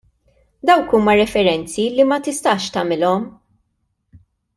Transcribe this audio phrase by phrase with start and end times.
[0.69, 3.29] Dawk huma riferenzi li ma tistax tagħmilhom.